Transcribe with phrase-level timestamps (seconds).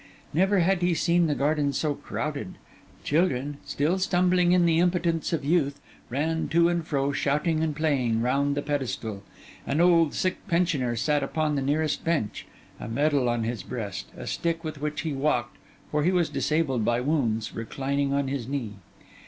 [0.33, 2.55] Never had he seen the garden so crowded;
[3.03, 8.19] children, still stumbling in the impotence of youth, ran to and fro, shouting and playing,
[8.23, 9.21] round the pedestal;
[9.67, 12.47] an old, sick pensioner sat upon the nearest bench,
[12.79, 15.57] a medal on his breast, a stick with which he walked
[15.91, 18.73] (for he was disabled by wounds) reclining on his knee.